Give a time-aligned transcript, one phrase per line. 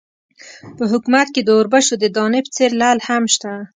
[0.77, 3.51] په حکومت کې د اوربشو د دانې په څېر لعل هم شته.